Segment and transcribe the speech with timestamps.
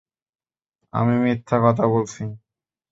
[0.93, 2.21] আমি মিথ্যা কথা বলছি?